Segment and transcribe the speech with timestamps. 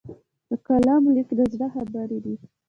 [0.49, 2.35] د قلم لیک د زړه خبرې دي.